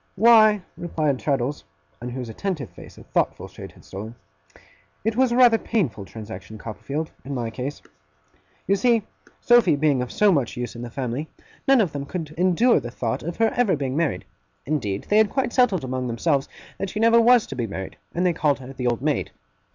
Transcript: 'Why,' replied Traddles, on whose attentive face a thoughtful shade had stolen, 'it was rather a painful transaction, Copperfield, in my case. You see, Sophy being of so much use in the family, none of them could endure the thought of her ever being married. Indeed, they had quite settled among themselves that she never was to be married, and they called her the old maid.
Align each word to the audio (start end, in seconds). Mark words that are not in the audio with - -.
'Why,' 0.15 0.63
replied 0.77 1.19
Traddles, 1.19 1.63
on 2.01 2.09
whose 2.09 2.27
attentive 2.27 2.71
face 2.71 2.97
a 2.97 3.03
thoughtful 3.03 3.47
shade 3.47 3.73
had 3.73 3.85
stolen, 3.85 4.15
'it 5.05 5.15
was 5.15 5.31
rather 5.31 5.57
a 5.57 5.59
painful 5.59 6.05
transaction, 6.05 6.57
Copperfield, 6.57 7.11
in 7.23 7.35
my 7.35 7.51
case. 7.51 7.83
You 8.65 8.75
see, 8.75 9.03
Sophy 9.41 9.75
being 9.75 10.01
of 10.01 10.11
so 10.11 10.31
much 10.31 10.57
use 10.57 10.75
in 10.75 10.81
the 10.81 10.89
family, 10.89 11.29
none 11.67 11.79
of 11.81 11.91
them 11.91 12.07
could 12.07 12.33
endure 12.35 12.79
the 12.79 12.89
thought 12.89 13.21
of 13.21 13.37
her 13.37 13.53
ever 13.55 13.75
being 13.75 13.95
married. 13.95 14.25
Indeed, 14.65 15.05
they 15.07 15.17
had 15.19 15.29
quite 15.29 15.53
settled 15.53 15.83
among 15.83 16.07
themselves 16.07 16.49
that 16.79 16.89
she 16.89 16.99
never 16.99 17.21
was 17.21 17.45
to 17.45 17.55
be 17.55 17.67
married, 17.67 17.95
and 18.15 18.25
they 18.25 18.33
called 18.33 18.57
her 18.57 18.73
the 18.73 18.87
old 18.87 19.03
maid. 19.03 19.29